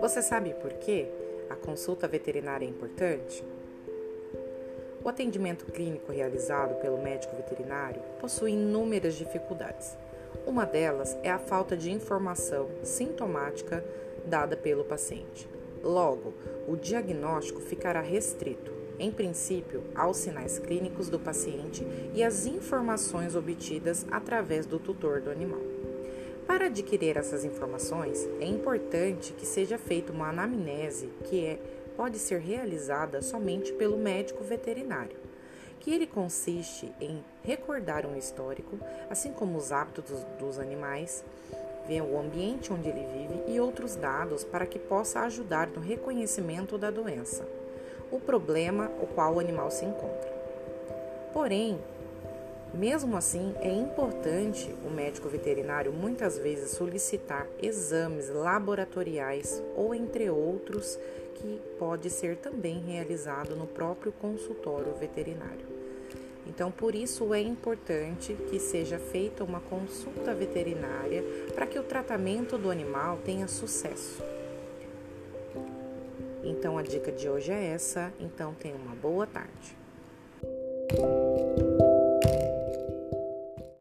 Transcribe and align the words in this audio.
Você 0.00 0.20
sabe 0.20 0.54
por 0.54 0.72
que 0.74 1.08
a 1.48 1.56
consulta 1.56 2.06
veterinária 2.06 2.66
é 2.66 2.68
importante? 2.68 3.44
O 5.02 5.08
atendimento 5.08 5.66
clínico 5.66 6.12
realizado 6.12 6.74
pelo 6.80 7.02
médico 7.02 7.34
veterinário 7.36 8.02
possui 8.20 8.52
inúmeras 8.52 9.14
dificuldades. 9.14 9.96
Uma 10.46 10.64
delas 10.66 11.16
é 11.22 11.30
a 11.30 11.38
falta 11.38 11.76
de 11.76 11.90
informação 11.90 12.68
sintomática 12.82 13.84
dada 14.26 14.56
pelo 14.56 14.84
paciente. 14.84 15.48
Logo, 15.82 16.34
o 16.66 16.76
diagnóstico 16.76 17.60
ficará 17.60 18.00
restrito, 18.00 18.72
em 18.98 19.10
princípio, 19.10 19.82
aos 19.94 20.16
sinais 20.18 20.58
clínicos 20.58 21.08
do 21.08 21.18
paciente 21.18 21.86
e 22.14 22.22
às 22.22 22.46
informações 22.46 23.34
obtidas 23.34 24.06
através 24.10 24.66
do 24.66 24.78
tutor 24.78 25.20
do 25.20 25.30
animal. 25.30 25.60
Para 26.46 26.66
adquirir 26.66 27.16
essas 27.16 27.44
informações, 27.44 28.28
é 28.38 28.44
importante 28.44 29.32
que 29.32 29.46
seja 29.46 29.78
feita 29.78 30.12
uma 30.12 30.28
anamnese, 30.28 31.08
que 31.24 31.44
é, 31.44 31.58
pode 31.96 32.18
ser 32.18 32.38
realizada 32.38 33.22
somente 33.22 33.72
pelo 33.72 33.96
médico 33.96 34.44
veterinário, 34.44 35.16
que 35.80 35.92
ele 35.92 36.06
consiste 36.06 36.92
em 37.00 37.24
recordar 37.42 38.04
um 38.04 38.16
histórico, 38.16 38.78
assim 39.08 39.32
como 39.32 39.56
os 39.56 39.72
hábitos 39.72 40.04
dos, 40.04 40.24
dos 40.38 40.58
animais, 40.58 41.24
ver 41.88 42.02
o 42.02 42.18
ambiente 42.18 42.72
onde 42.72 42.88
ele 42.88 43.06
vive 43.06 43.52
e 43.52 43.60
outros 43.60 43.96
dados 43.96 44.44
para 44.44 44.66
que 44.66 44.78
possa 44.78 45.20
ajudar 45.20 45.68
no 45.68 45.80
reconhecimento 45.80 46.76
da 46.76 46.90
doença, 46.90 47.46
o 48.14 48.20
problema 48.20 48.90
o 49.02 49.06
qual 49.08 49.34
o 49.34 49.40
animal 49.40 49.70
se 49.72 49.84
encontra. 49.84 50.32
Porém, 51.32 51.80
mesmo 52.72 53.16
assim, 53.16 53.54
é 53.60 53.72
importante 53.72 54.72
o 54.86 54.90
médico 54.90 55.28
veterinário 55.28 55.92
muitas 55.92 56.38
vezes 56.38 56.70
solicitar 56.70 57.48
exames 57.60 58.28
laboratoriais 58.28 59.60
ou 59.76 59.94
entre 59.94 60.30
outros 60.30 60.96
que 61.34 61.60
pode 61.76 62.08
ser 62.08 62.36
também 62.36 62.80
realizado 62.80 63.56
no 63.56 63.66
próprio 63.66 64.12
consultório 64.12 64.94
veterinário. 64.94 65.66
Então, 66.46 66.70
por 66.70 66.94
isso 66.94 67.34
é 67.34 67.40
importante 67.40 68.34
que 68.48 68.60
seja 68.60 68.98
feita 68.98 69.42
uma 69.42 69.60
consulta 69.60 70.32
veterinária 70.32 71.24
para 71.52 71.66
que 71.66 71.78
o 71.78 71.82
tratamento 71.82 72.56
do 72.56 72.70
animal 72.70 73.18
tenha 73.24 73.48
sucesso. 73.48 74.22
Então, 76.44 76.76
a 76.76 76.82
dica 76.82 77.10
de 77.10 77.28
hoje 77.28 77.50
é 77.50 77.66
essa. 77.68 78.12
Então, 78.20 78.54
tenha 78.54 78.76
uma 78.76 78.94
boa 78.94 79.26
tarde. 79.26 79.76